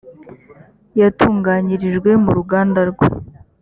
[0.99, 3.07] yatunganyirijwe mu ruganda rwe